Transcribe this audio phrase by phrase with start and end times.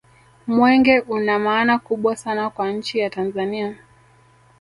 [0.47, 3.75] mwenge una maana kubwa sana kwa nchi ya tanzania